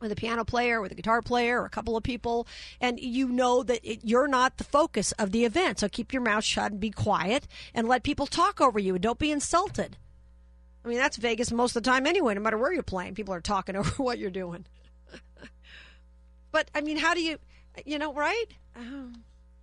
with 0.00 0.10
a 0.10 0.16
piano 0.16 0.44
player, 0.44 0.80
with 0.80 0.92
a 0.92 0.94
guitar 0.94 1.20
player, 1.20 1.60
or 1.60 1.66
a 1.66 1.70
couple 1.70 1.96
of 1.96 2.02
people, 2.02 2.46
and 2.80 2.98
you 2.98 3.28
know 3.28 3.62
that 3.62 3.80
it, 3.84 4.00
you're 4.02 4.28
not 4.28 4.56
the 4.56 4.64
focus 4.64 5.12
of 5.12 5.30
the 5.30 5.44
event. 5.44 5.80
So 5.80 5.88
keep 5.88 6.12
your 6.12 6.22
mouth 6.22 6.44
shut 6.44 6.72
and 6.72 6.80
be 6.80 6.90
quiet 6.90 7.46
and 7.74 7.86
let 7.86 8.02
people 8.02 8.26
talk 8.26 8.60
over 8.60 8.78
you 8.78 8.94
and 8.94 9.02
don't 9.02 9.18
be 9.18 9.30
insulted. 9.30 9.98
I 10.84 10.88
mean, 10.88 10.96
that's 10.96 11.18
Vegas 11.18 11.52
most 11.52 11.76
of 11.76 11.82
the 11.82 11.90
time 11.90 12.06
anyway, 12.06 12.34
no 12.34 12.40
matter 12.40 12.56
where 12.56 12.72
you're 12.72 12.82
playing. 12.82 13.14
People 13.14 13.34
are 13.34 13.40
talking 13.40 13.76
over 13.76 14.02
what 14.02 14.18
you're 14.18 14.30
doing. 14.30 14.64
but, 16.52 16.70
I 16.74 16.80
mean, 16.80 16.96
how 16.96 17.14
do 17.14 17.22
you, 17.22 17.38
you 17.84 17.98
know, 17.98 18.14
right? 18.14 18.46
Oh, 18.76 19.10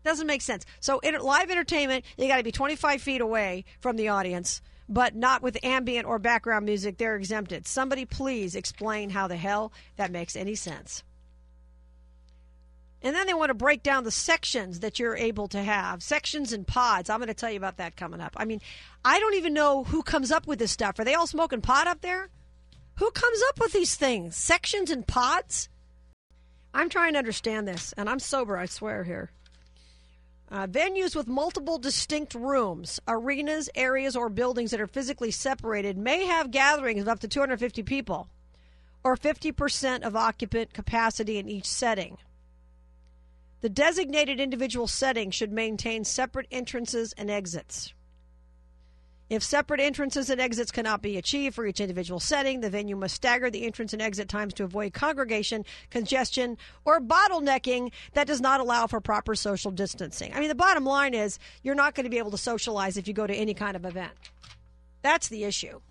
doesn't 0.04 0.28
make 0.28 0.42
sense. 0.42 0.66
So, 0.80 1.00
live 1.04 1.50
entertainment, 1.50 2.06
you 2.18 2.28
got 2.28 2.38
to 2.38 2.44
be 2.44 2.52
25 2.52 3.02
feet 3.02 3.22
away 3.22 3.66
from 3.82 3.96
the 3.98 4.10
audience 4.10 4.62
but 4.90 5.16
not 5.16 5.42
with 5.42 5.58
ambient 5.64 6.08
or 6.08 6.20
background 6.20 6.66
music. 6.66 6.98
They're 6.98 7.16
exempted. 7.16 7.68
Somebody 7.68 8.06
please 8.06 8.56
explain 8.56 9.10
how 9.10 9.28
the 9.28 9.36
hell 9.36 9.74
that 9.98 10.12
makes 10.12 10.36
any 10.36 10.56
sense. 10.56 11.04
And 13.02 13.16
then 13.16 13.28
they 13.28 13.34
want 13.34 13.50
to 13.50 13.54
break 13.54 13.84
down 13.84 14.06
the 14.06 14.12
sections 14.12 14.80
that 14.80 14.98
you're 14.98 15.16
able 15.16 15.48
to 15.50 15.62
have, 15.62 16.02
sections 16.02 16.52
and 16.52 16.66
pods. 16.66 17.10
I'm 17.10 17.20
going 17.20 17.28
to 17.28 17.34
tell 17.34 17.52
you 17.52 17.58
about 17.58 17.78
that 17.78 17.96
coming 17.96 18.22
up. 18.22 18.34
I 18.38 18.46
mean, 18.46 18.60
I 19.06 19.20
don't 19.20 19.36
even 19.36 19.54
know 19.54 19.84
who 19.84 20.02
comes 20.02 20.32
up 20.32 20.48
with 20.48 20.58
this 20.58 20.72
stuff. 20.72 20.98
Are 20.98 21.04
they 21.04 21.14
all 21.14 21.28
smoking 21.28 21.62
pot 21.62 21.88
up 21.88 22.02
there? 22.02 22.30
Who 22.96 23.12
comes 23.12 23.40
up 23.50 23.60
with 23.60 23.74
these 23.74 23.96
things? 23.96 24.36
Sections 24.36 24.90
and 24.90 25.06
pods? 25.06 25.70
I'm 26.74 26.90
trying 26.90 27.14
to 27.14 27.20
understand 27.20 27.68
this, 27.68 27.94
and 27.98 28.10
I'm 28.10 28.20
sober, 28.20 28.58
I 28.58 28.66
swear 28.66 29.04
here. 29.04 29.32
Uh, 30.50 30.66
venues 30.66 31.14
with 31.14 31.28
multiple 31.28 31.78
distinct 31.78 32.34
rooms, 32.34 33.02
arenas, 33.08 33.70
areas, 33.76 34.16
or 34.16 34.30
buildings 34.30 34.72
that 34.72 34.80
are 34.80 34.88
physically 34.88 35.30
separated 35.30 35.98
may 35.98 36.26
have 36.26 36.52
gatherings 36.52 37.02
of 37.02 37.08
up 37.10 37.20
to 37.20 37.28
250 37.28 37.84
people 37.84 38.30
or 39.04 39.18
50% 39.18 40.04
of 40.04 40.16
occupant 40.16 40.74
capacity 40.74 41.38
in 41.38 41.50
each 41.50 41.66
setting. 41.66 42.18
The 43.62 43.70
designated 43.70 44.40
individual 44.40 44.88
setting 44.88 45.32
should 45.32 45.52
maintain 45.52 46.04
separate 46.04 46.48
entrances 46.52 47.14
and 47.18 47.30
exits. 47.30 47.94
If 49.30 49.44
separate 49.44 49.82
entrances 49.82 50.30
and 50.30 50.40
exits 50.40 50.72
cannot 50.72 51.02
be 51.02 51.18
achieved 51.18 51.56
for 51.56 51.66
each 51.66 51.82
individual 51.82 52.20
setting, 52.20 52.62
the 52.62 52.70
venue 52.70 52.96
must 52.96 53.16
stagger 53.16 53.50
the 53.50 53.66
entrance 53.66 53.92
and 53.92 54.02
exit 54.02 54.30
times 54.30 54.54
to 54.56 54.64
avoid 54.64 54.94
congregation, 54.94 55.66
congestion, 55.90 56.58
or 56.86 57.02
bottlenecking 57.02 57.92
that 58.14 58.28
does 58.28 58.40
not 58.40 58.62
allow 58.62 58.88
for 58.88 59.02
proper 59.02 59.36
social 59.36 59.72
distancing. 59.72 60.34
I 60.34 60.40
mean, 60.40 60.50
the 60.50 60.56
bottom 60.56 60.86
line 60.86 61.14
is 61.14 61.40
you're 61.62 61.76
not 61.76 61.94
going 61.94 62.06
to 62.06 62.10
be 62.10 62.20
able 62.20 62.32
to 62.32 62.38
socialize 62.38 62.96
if 62.96 63.08
you 63.08 63.14
go 63.14 63.28
to 63.28 63.36
any 63.36 63.54
kind 63.54 63.76
of 63.76 63.86
event. 63.86 64.14
That's 65.02 65.28
the 65.28 65.44
issue. 65.44 65.82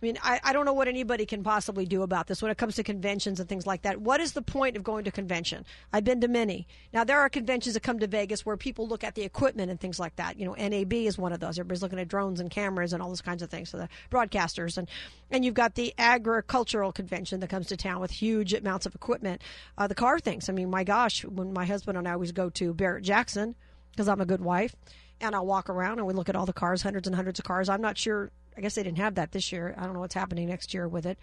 I 0.00 0.06
mean, 0.06 0.18
I, 0.22 0.38
I 0.44 0.52
don't 0.52 0.64
know 0.64 0.72
what 0.72 0.86
anybody 0.86 1.26
can 1.26 1.42
possibly 1.42 1.84
do 1.84 2.02
about 2.02 2.28
this 2.28 2.40
when 2.40 2.52
it 2.52 2.56
comes 2.56 2.76
to 2.76 2.84
conventions 2.84 3.40
and 3.40 3.48
things 3.48 3.66
like 3.66 3.82
that. 3.82 4.00
What 4.00 4.20
is 4.20 4.32
the 4.32 4.42
point 4.42 4.76
of 4.76 4.84
going 4.84 5.04
to 5.04 5.10
convention? 5.10 5.64
I've 5.92 6.04
been 6.04 6.20
to 6.20 6.28
many. 6.28 6.68
Now, 6.92 7.02
there 7.02 7.18
are 7.18 7.28
conventions 7.28 7.74
that 7.74 7.82
come 7.82 7.98
to 7.98 8.06
Vegas 8.06 8.46
where 8.46 8.56
people 8.56 8.86
look 8.86 9.02
at 9.02 9.16
the 9.16 9.22
equipment 9.22 9.72
and 9.72 9.80
things 9.80 9.98
like 9.98 10.14
that. 10.16 10.38
You 10.38 10.46
know, 10.46 10.54
NAB 10.54 10.92
is 10.92 11.18
one 11.18 11.32
of 11.32 11.40
those. 11.40 11.58
Everybody's 11.58 11.82
looking 11.82 11.98
at 11.98 12.06
drones 12.06 12.38
and 12.38 12.48
cameras 12.48 12.92
and 12.92 13.02
all 13.02 13.08
those 13.08 13.20
kinds 13.20 13.42
of 13.42 13.50
things. 13.50 13.70
So 13.70 13.78
the 13.78 13.88
broadcasters 14.10 14.78
and 14.78 14.88
and 15.30 15.44
you've 15.44 15.54
got 15.54 15.74
the 15.74 15.92
agricultural 15.98 16.92
convention 16.92 17.40
that 17.40 17.50
comes 17.50 17.66
to 17.66 17.76
town 17.76 18.00
with 18.00 18.12
huge 18.12 18.54
amounts 18.54 18.86
of 18.86 18.94
equipment. 18.94 19.42
Uh, 19.76 19.88
the 19.88 19.94
car 19.94 20.20
things. 20.20 20.48
I 20.48 20.52
mean, 20.52 20.70
my 20.70 20.84
gosh, 20.84 21.24
when 21.24 21.52
my 21.52 21.66
husband 21.66 21.98
and 21.98 22.06
I 22.06 22.12
always 22.12 22.32
go 22.32 22.50
to 22.50 22.72
Barrett 22.72 23.04
Jackson 23.04 23.56
because 23.90 24.08
I'm 24.08 24.20
a 24.20 24.26
good 24.26 24.40
wife 24.40 24.76
and 25.20 25.34
I'll 25.34 25.44
walk 25.46 25.68
around 25.68 25.98
and 25.98 26.06
we 26.06 26.14
look 26.14 26.28
at 26.28 26.36
all 26.36 26.46
the 26.46 26.52
cars, 26.52 26.82
hundreds 26.82 27.08
and 27.08 27.16
hundreds 27.16 27.40
of 27.40 27.44
cars. 27.44 27.68
I'm 27.68 27.80
not 27.80 27.98
sure 27.98 28.30
I 28.58 28.60
guess 28.60 28.74
they 28.74 28.82
didn't 28.82 28.98
have 28.98 29.14
that 29.14 29.30
this 29.30 29.52
year. 29.52 29.72
I 29.78 29.84
don't 29.84 29.94
know 29.94 30.00
what's 30.00 30.14
happening 30.14 30.48
next 30.48 30.74
year 30.74 30.88
with 30.88 31.06
it. 31.06 31.16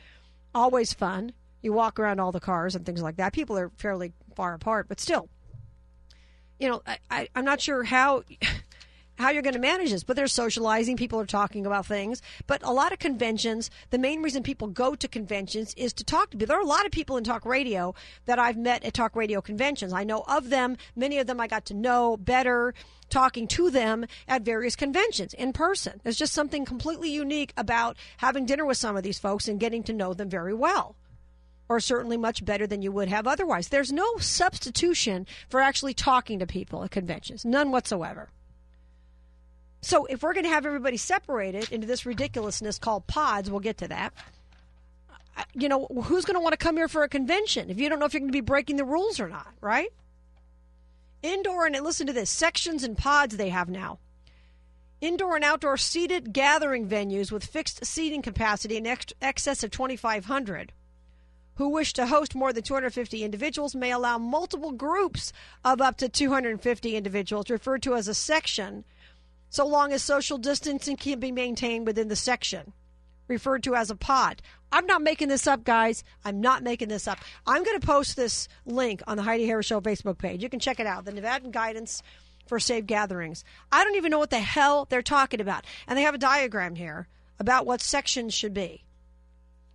Always 0.55 0.93
fun. 0.93 1.33
You 1.61 1.73
walk 1.73 1.99
around 1.99 2.21
all 2.21 2.31
the 2.31 2.39
cars 2.39 2.75
and 2.75 2.85
things 2.85 3.01
like 3.01 3.17
that. 3.17 3.33
People 3.33 3.57
are 3.57 3.71
fairly 3.77 4.13
far 4.37 4.53
apart, 4.53 4.87
but 4.87 5.01
still, 5.01 5.27
you 6.61 6.69
know, 6.69 6.81
I, 6.87 6.97
I, 7.11 7.27
I'm 7.35 7.43
not 7.43 7.59
sure 7.59 7.83
how. 7.83 8.23
How 9.17 9.29
you're 9.29 9.41
going 9.41 9.53
to 9.53 9.59
manage 9.59 9.91
this. 9.91 10.03
But 10.03 10.15
they're 10.15 10.27
socializing. 10.27 10.97
People 10.97 11.19
are 11.19 11.25
talking 11.25 11.65
about 11.65 11.85
things. 11.85 12.21
But 12.47 12.61
a 12.63 12.71
lot 12.71 12.91
of 12.91 12.99
conventions, 12.99 13.69
the 13.89 13.97
main 13.97 14.21
reason 14.21 14.43
people 14.43 14.67
go 14.67 14.95
to 14.95 15.07
conventions 15.07 15.73
is 15.75 15.93
to 15.93 16.03
talk 16.03 16.31
to 16.31 16.37
people. 16.37 16.47
There 16.47 16.57
are 16.57 16.63
a 16.63 16.67
lot 16.67 16.85
of 16.85 16.91
people 16.91 17.17
in 17.17 17.23
talk 17.23 17.45
radio 17.45 17.95
that 18.25 18.39
I've 18.39 18.57
met 18.57 18.83
at 18.83 18.93
talk 18.93 19.15
radio 19.15 19.41
conventions. 19.41 19.93
I 19.93 20.03
know 20.03 20.23
of 20.27 20.49
them. 20.49 20.77
Many 20.95 21.17
of 21.19 21.27
them 21.27 21.39
I 21.39 21.47
got 21.47 21.65
to 21.65 21.73
know 21.73 22.17
better 22.17 22.73
talking 23.09 23.47
to 23.47 23.69
them 23.69 24.05
at 24.27 24.41
various 24.41 24.75
conventions 24.75 25.33
in 25.33 25.53
person. 25.53 26.01
There's 26.03 26.17
just 26.17 26.33
something 26.33 26.65
completely 26.65 27.09
unique 27.09 27.53
about 27.55 27.97
having 28.17 28.45
dinner 28.45 28.65
with 28.65 28.77
some 28.77 28.97
of 28.97 29.03
these 29.03 29.19
folks 29.19 29.47
and 29.47 29.59
getting 29.59 29.83
to 29.83 29.93
know 29.93 30.13
them 30.13 30.29
very 30.29 30.53
well. 30.53 30.95
Or 31.67 31.79
certainly 31.79 32.17
much 32.17 32.45
better 32.45 32.67
than 32.67 32.81
you 32.81 32.91
would 32.91 33.09
have 33.09 33.25
otherwise. 33.25 33.69
There's 33.69 33.91
no 33.91 34.17
substitution 34.17 35.25
for 35.49 35.61
actually 35.61 35.95
talking 35.95 36.39
to 36.39 36.45
people 36.45 36.83
at 36.83 36.91
conventions, 36.91 37.43
none 37.43 37.71
whatsoever. 37.71 38.29
So 39.85 40.05
if 40.05 40.23
we're 40.23 40.33
going 40.33 40.45
to 40.45 40.49
have 40.49 40.65
everybody 40.65 40.97
separated 40.97 41.71
into 41.71 41.85
this 41.85 42.07
ridiculousness 42.07 42.79
called 42.79 43.05
pods, 43.05 43.51
we'll 43.51 43.59
get 43.59 43.77
to 43.77 43.87
that. 43.89 44.13
You 45.53 45.69
know, 45.69 45.85
who's 46.05 46.25
going 46.25 46.33
to 46.33 46.41
want 46.41 46.53
to 46.53 46.57
come 46.57 46.75
here 46.75 46.87
for 46.87 47.03
a 47.03 47.07
convention 47.07 47.69
if 47.69 47.77
you 47.77 47.87
don't 47.87 47.99
know 47.99 48.05
if 48.05 48.13
you're 48.15 48.21
going 48.21 48.31
to 48.31 48.35
be 48.35 48.41
breaking 48.41 48.77
the 48.77 48.83
rules 48.83 49.19
or 49.19 49.29
not, 49.29 49.53
right? 49.61 49.89
Indoor 51.21 51.67
and 51.67 51.79
listen 51.81 52.07
to 52.07 52.13
this 52.13 52.31
sections 52.31 52.83
and 52.83 52.97
pods 52.97 53.37
they 53.37 53.49
have 53.49 53.69
now. 53.69 53.99
Indoor 55.01 55.35
and 55.35 55.45
outdoor 55.45 55.77
seated 55.77 56.33
gathering 56.33 56.89
venues 56.89 57.31
with 57.31 57.45
fixed 57.45 57.85
seating 57.85 58.23
capacity 58.23 58.77
in 58.77 58.87
ex- 58.87 59.13
excess 59.21 59.63
of 59.63 59.69
2,500 59.69 60.71
who 61.57 61.69
wish 61.69 61.93
to 61.93 62.07
host 62.07 62.35
more 62.35 62.51
than 62.51 62.63
250 62.63 63.23
individuals 63.23 63.75
may 63.75 63.91
allow 63.91 64.17
multiple 64.17 64.71
groups 64.71 65.31
of 65.63 65.79
up 65.79 65.97
to 65.97 66.09
250 66.09 66.95
individuals, 66.95 67.49
referred 67.49 67.81
to 67.83 67.95
as 67.95 68.07
a 68.07 68.13
section, 68.13 68.83
so 69.55 69.65
long 69.65 69.93
as 69.93 70.03
social 70.03 70.37
distancing 70.37 70.97
can 70.97 71.17
be 71.17 71.31
maintained 71.31 71.87
within 71.87 72.09
the 72.09 72.15
section 72.17 72.73
referred 73.29 73.63
to 73.63 73.73
as 73.73 73.89
a 73.89 73.95
pod. 73.95 74.41
I'm 74.69 74.85
not 74.85 75.01
making 75.01 75.29
this 75.29 75.47
up, 75.47 75.63
guys. 75.63 76.03
I'm 76.25 76.41
not 76.41 76.61
making 76.61 76.89
this 76.89 77.07
up. 77.07 77.19
I'm 77.47 77.63
going 77.63 77.79
to 77.79 77.87
post 77.87 78.17
this 78.17 78.49
link 78.65 79.01
on 79.07 79.15
the 79.15 79.23
Heidi 79.23 79.45
Harris 79.45 79.65
Show 79.65 79.79
Facebook 79.79 80.17
page. 80.17 80.43
You 80.43 80.49
can 80.49 80.59
check 80.59 80.81
it 80.81 80.85
out. 80.85 81.05
The 81.05 81.13
Nevada 81.13 81.47
Guidance 81.47 82.03
for 82.45 82.59
Safe 82.59 82.85
Gatherings. 82.85 83.45
I 83.71 83.85
don't 83.85 83.95
even 83.95 84.11
know 84.11 84.19
what 84.19 84.29
the 84.29 84.39
hell 84.39 84.87
they're 84.89 85.01
talking 85.01 85.39
about. 85.39 85.65
And 85.87 85.97
they 85.97 86.03
have 86.03 86.15
a 86.15 86.17
diagram 86.17 86.75
here 86.75 87.07
about 87.39 87.65
what 87.65 87.79
sections 87.79 88.33
should 88.33 88.53
be. 88.53 88.83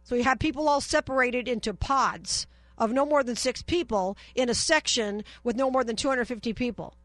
So 0.05 0.15
you 0.15 0.25
have 0.25 0.39
people 0.39 0.69
all 0.69 0.83
separated 0.83 1.49
into 1.49 1.73
pods 1.73 2.47
of 2.77 2.93
no 2.93 3.07
more 3.07 3.25
than 3.25 3.35
six 3.35 3.63
people 3.63 4.19
in 4.35 4.51
a 4.51 4.55
section 4.55 5.25
with 5.43 5.57
no 5.57 5.71
more 5.71 5.85
than 5.85 5.97
250 5.97 6.53
people. 6.53 6.97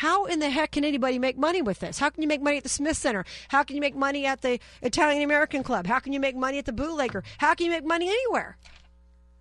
How 0.00 0.24
in 0.24 0.38
the 0.38 0.48
heck 0.48 0.70
can 0.70 0.82
anybody 0.86 1.18
make 1.18 1.36
money 1.36 1.60
with 1.60 1.80
this? 1.80 1.98
How 1.98 2.08
can 2.08 2.22
you 2.22 2.28
make 2.28 2.40
money 2.40 2.56
at 2.56 2.62
the 2.62 2.70
Smith 2.70 2.96
Center? 2.96 3.26
How 3.48 3.64
can 3.64 3.76
you 3.76 3.82
make 3.82 3.94
money 3.94 4.24
at 4.24 4.40
the 4.40 4.58
Italian 4.80 5.22
American 5.22 5.62
Club? 5.62 5.86
How 5.86 5.98
can 5.98 6.14
you 6.14 6.20
make 6.20 6.34
money 6.34 6.56
at 6.56 6.64
the 6.64 6.72
bootlegger? 6.72 7.22
How 7.36 7.52
can 7.52 7.66
you 7.66 7.72
make 7.72 7.84
money 7.84 8.08
anywhere? 8.08 8.56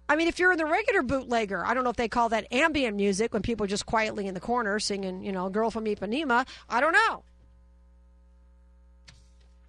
I 0.09 0.17
mean, 0.17 0.27
if 0.27 0.37
you're 0.37 0.51
in 0.51 0.57
the 0.57 0.65
regular 0.65 1.01
bootlegger, 1.01 1.65
I 1.65 1.73
don't 1.73 1.85
know 1.85 1.91
if 1.91 1.95
they 1.95 2.09
call 2.09 2.27
that 2.29 2.45
ambient 2.51 2.97
music 2.97 3.31
when 3.31 3.41
people 3.41 3.63
are 3.63 3.67
just 3.67 3.85
quietly 3.85 4.27
in 4.27 4.33
the 4.33 4.41
corner 4.41 4.81
singing, 4.81 5.23
you 5.23 5.31
know, 5.31 5.49
Girl 5.49 5.71
from 5.71 5.85
Ipanema. 5.85 6.45
I 6.69 6.81
don't 6.81 6.91
know. 6.91 7.23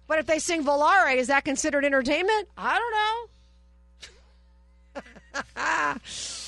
But 0.07 0.19
if 0.19 0.25
they 0.25 0.39
sing 0.39 0.65
Volare, 0.65 1.15
is 1.15 1.27
that 1.27 1.45
considered 1.45 1.85
entertainment? 1.85 2.49
I 2.57 3.29
don't 4.93 5.03
know. 5.45 5.91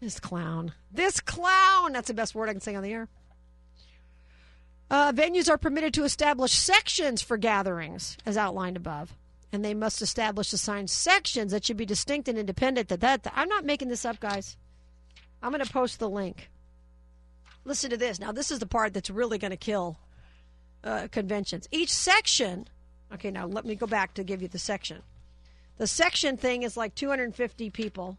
This 0.00 0.18
clown. 0.18 0.72
This 0.90 1.20
clown. 1.20 1.92
That's 1.92 2.08
the 2.08 2.14
best 2.14 2.34
word 2.34 2.48
I 2.48 2.52
can 2.52 2.60
say 2.60 2.74
on 2.74 2.82
the 2.82 2.92
air. 2.92 3.08
Uh, 4.90 5.12
venues 5.12 5.48
are 5.48 5.58
permitted 5.58 5.94
to 5.94 6.04
establish 6.04 6.52
sections 6.52 7.22
for 7.22 7.36
gatherings, 7.36 8.16
as 8.26 8.36
outlined 8.36 8.76
above, 8.76 9.14
and 9.52 9.64
they 9.64 9.74
must 9.74 10.02
establish 10.02 10.52
assigned 10.52 10.90
sections 10.90 11.52
that 11.52 11.64
should 11.64 11.76
be 11.76 11.86
distinct 11.86 12.28
and 12.28 12.36
independent. 12.36 12.88
That, 12.88 13.00
that. 13.00 13.32
I'm 13.36 13.48
not 13.48 13.64
making 13.64 13.88
this 13.88 14.04
up, 14.04 14.18
guys. 14.18 14.56
I'm 15.42 15.52
going 15.52 15.64
to 15.64 15.72
post 15.72 16.00
the 16.00 16.10
link. 16.10 16.50
Listen 17.64 17.90
to 17.90 17.96
this. 17.96 18.18
Now, 18.18 18.32
this 18.32 18.50
is 18.50 18.58
the 18.58 18.66
part 18.66 18.94
that's 18.94 19.10
really 19.10 19.38
going 19.38 19.52
to 19.52 19.56
kill 19.56 19.98
uh, 20.82 21.08
conventions. 21.12 21.68
Each 21.70 21.92
section. 21.92 22.66
Okay, 23.12 23.30
now 23.30 23.46
let 23.46 23.64
me 23.64 23.74
go 23.74 23.86
back 23.86 24.14
to 24.14 24.24
give 24.24 24.42
you 24.42 24.48
the 24.48 24.58
section. 24.58 25.02
The 25.76 25.86
section 25.86 26.36
thing 26.36 26.62
is 26.62 26.76
like 26.76 26.94
250 26.94 27.70
people 27.70 28.18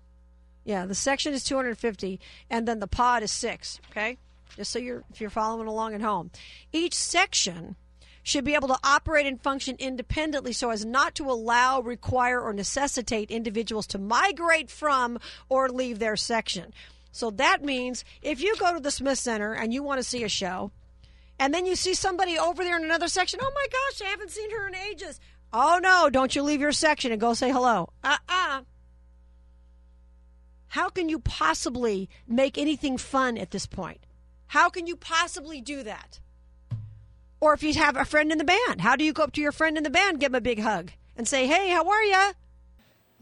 yeah, 0.64 0.86
the 0.86 0.96
section 0.96 1.34
is 1.34 1.44
250, 1.44 2.20
and 2.50 2.68
then 2.68 2.80
the 2.80 2.88
pod 2.88 3.24
is 3.24 3.32
six. 3.32 3.80
Okay, 3.92 4.18
just 4.56 4.72
so 4.72 4.80
you're 4.80 5.04
if 5.12 5.22
you're 5.22 5.30
following 5.30 5.68
along 5.68 5.94
at 5.94 6.02
home, 6.02 6.32
each 6.72 6.94
section 6.94 7.76
should 8.24 8.46
be 8.46 8.54
able 8.54 8.68
to 8.68 8.78
operate 8.84 9.26
and 9.26 9.42
function 9.42 9.76
independently 9.80 10.54
so 10.54 10.70
as 10.70 10.86
not 10.86 11.16
to 11.16 11.30
allow, 11.30 11.82
require, 11.82 12.40
or 12.40 12.54
necessitate 12.54 13.32
individuals 13.32 13.88
to 13.88 13.98
migrate 13.98 14.70
from 14.70 15.20
or 15.50 15.70
leave 15.70 16.00
their 16.00 16.16
section. 16.16 16.74
So 17.12 17.32
that 17.32 17.64
means 17.64 18.06
if 18.22 18.42
you 18.42 18.56
go 18.58 18.74
to 18.74 18.80
the 18.80 18.92
Smith 18.92 19.18
Center 19.18 19.54
and 19.54 19.74
you 19.74 19.84
want 19.84 20.00
to 20.00 20.04
see 20.04 20.24
a 20.24 20.30
show, 20.30 20.72
and 21.40 21.54
then 21.54 21.66
you 21.66 21.76
see 21.76 21.96
somebody 21.96 22.38
over 22.38 22.64
there 22.64 22.78
in 22.78 22.86
another 22.86 23.08
section, 23.08 23.40
oh 23.42 23.52
my 23.54 23.66
gosh, 23.72 24.08
I 24.08 24.12
haven't 24.12 24.30
seen 24.30 24.52
her 24.52 24.68
in 24.68 24.76
ages. 24.76 25.20
Oh 25.52 25.80
no, 25.82 26.10
don't 26.10 26.36
you 26.36 26.44
leave 26.44 26.62
your 26.62 26.72
section 26.72 27.12
and 27.12 27.20
go 27.20 27.34
say 27.34 27.52
hello. 27.52 27.90
Uh 28.04 28.18
uh-uh. 28.30 28.60
uh 28.60 28.62
How 30.72 30.88
can 30.88 31.10
you 31.10 31.20
possibly 31.20 32.10
make 32.26 32.58
anything 32.58 32.98
fun 32.98 33.38
at 33.38 33.52
this 33.52 33.66
point? 33.66 34.06
How 34.48 34.70
can 34.70 34.88
you 34.88 34.96
possibly 34.96 35.60
do 35.60 35.84
that? 35.84 36.22
Or 37.42 37.54
if 37.54 37.62
you 37.62 37.74
have 37.74 37.98
a 37.98 38.06
friend 38.06 38.32
in 38.32 38.38
the 38.38 38.46
band, 38.46 38.80
how 38.80 38.96
do 38.96 39.04
you 39.04 39.12
go 39.12 39.24
up 39.24 39.34
to 39.34 39.42
your 39.42 39.52
friend 39.52 39.76
in 39.76 39.84
the 39.84 39.90
band, 39.90 40.22
give 40.22 40.32
him 40.32 40.36
a 40.36 40.40
big 40.40 40.62
hug, 40.62 40.92
and 41.18 41.28
say, 41.28 41.46
hey, 41.46 41.72
how 41.72 41.90
are 41.90 42.04
you? 42.04 42.32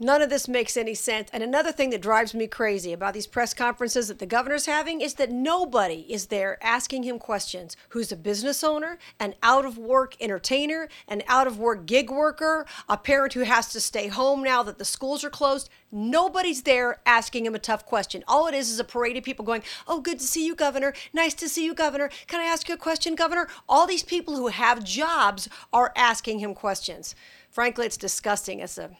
None 0.02 0.22
of 0.22 0.30
this 0.30 0.48
makes 0.48 0.78
any 0.78 0.94
sense. 0.94 1.28
And 1.30 1.42
another 1.42 1.72
thing 1.72 1.90
that 1.90 2.00
drives 2.00 2.32
me 2.32 2.46
crazy 2.46 2.94
about 2.94 3.12
these 3.12 3.26
press 3.26 3.52
conferences 3.52 4.08
that 4.08 4.18
the 4.18 4.24
governor's 4.24 4.64
having 4.64 5.02
is 5.02 5.14
that 5.14 5.30
nobody 5.30 6.06
is 6.08 6.28
there 6.28 6.56
asking 6.62 7.02
him 7.02 7.18
questions. 7.18 7.76
Who's 7.90 8.10
a 8.10 8.16
business 8.16 8.64
owner, 8.64 8.96
an 9.18 9.34
out 9.42 9.66
of 9.66 9.76
work 9.76 10.16
entertainer, 10.18 10.88
an 11.06 11.22
out 11.28 11.46
of 11.46 11.58
work 11.58 11.84
gig 11.84 12.10
worker, 12.10 12.64
a 12.88 12.96
parent 12.96 13.34
who 13.34 13.40
has 13.40 13.68
to 13.72 13.80
stay 13.80 14.08
home 14.08 14.42
now 14.42 14.62
that 14.62 14.78
the 14.78 14.86
schools 14.86 15.22
are 15.22 15.28
closed? 15.28 15.68
Nobody's 15.92 16.62
there 16.62 17.02
asking 17.04 17.44
him 17.44 17.54
a 17.54 17.58
tough 17.58 17.84
question. 17.84 18.24
All 18.26 18.46
it 18.46 18.54
is 18.54 18.70
is 18.70 18.80
a 18.80 18.84
parade 18.84 19.18
of 19.18 19.24
people 19.24 19.44
going, 19.44 19.62
Oh, 19.86 20.00
good 20.00 20.20
to 20.20 20.26
see 20.26 20.46
you, 20.46 20.54
Governor. 20.54 20.94
Nice 21.12 21.34
to 21.34 21.48
see 21.48 21.66
you, 21.66 21.74
Governor. 21.74 22.08
Can 22.26 22.40
I 22.40 22.44
ask 22.44 22.70
you 22.70 22.74
a 22.74 22.78
question, 22.78 23.16
Governor? 23.16 23.48
All 23.68 23.86
these 23.86 24.02
people 24.02 24.36
who 24.36 24.46
have 24.48 24.82
jobs 24.82 25.46
are 25.74 25.92
asking 25.94 26.38
him 26.38 26.54
questions. 26.54 27.14
Frankly, 27.50 27.84
it's 27.84 27.98
disgusting. 27.98 28.60
It's 28.60 28.78
a 28.78 28.96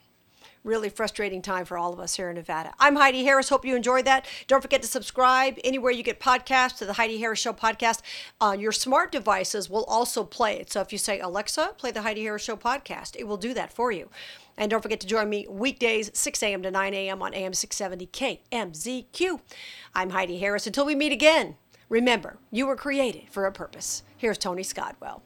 really 0.64 0.88
frustrating 0.88 1.42
time 1.42 1.64
for 1.64 1.78
all 1.78 1.92
of 1.92 2.00
us 2.00 2.16
here 2.16 2.28
in 2.28 2.36
Nevada. 2.36 2.72
I'm 2.78 2.96
Heidi 2.96 3.24
Harris. 3.24 3.48
Hope 3.48 3.64
you 3.64 3.74
enjoyed 3.76 4.04
that. 4.04 4.26
Don't 4.46 4.60
forget 4.60 4.82
to 4.82 4.88
subscribe 4.88 5.58
anywhere 5.64 5.92
you 5.92 6.02
get 6.02 6.20
podcasts 6.20 6.76
to 6.78 6.84
the 6.84 6.94
Heidi 6.94 7.18
Harris 7.18 7.38
Show 7.38 7.52
podcast. 7.52 8.02
Uh, 8.40 8.56
your 8.58 8.72
smart 8.72 9.12
devices 9.12 9.70
will 9.70 9.84
also 9.84 10.24
play 10.24 10.58
it. 10.58 10.70
So 10.70 10.80
if 10.80 10.92
you 10.92 10.98
say, 10.98 11.20
Alexa, 11.20 11.74
play 11.78 11.90
the 11.90 12.02
Heidi 12.02 12.22
Harris 12.22 12.42
Show 12.42 12.56
podcast, 12.56 13.16
it 13.16 13.26
will 13.26 13.36
do 13.36 13.54
that 13.54 13.72
for 13.72 13.90
you. 13.90 14.10
And 14.56 14.70
don't 14.70 14.82
forget 14.82 15.00
to 15.00 15.06
join 15.06 15.30
me 15.30 15.46
weekdays, 15.48 16.10
6 16.12 16.42
a.m. 16.42 16.62
to 16.62 16.70
9 16.70 16.94
a.m. 16.94 17.22
on 17.22 17.32
AM 17.32 17.54
670 17.54 18.06
KMZQ. 18.52 19.40
I'm 19.94 20.10
Heidi 20.10 20.38
Harris. 20.38 20.66
Until 20.66 20.84
we 20.84 20.94
meet 20.94 21.12
again, 21.12 21.56
remember, 21.88 22.36
you 22.50 22.66
were 22.66 22.76
created 22.76 23.24
for 23.30 23.46
a 23.46 23.52
purpose. 23.52 24.02
Here's 24.18 24.36
Tony 24.36 24.62
Scottwell. 24.62 25.22